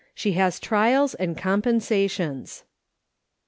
[0.15, 2.63] SHE HAS TRIALS AND COMPENSATIONS.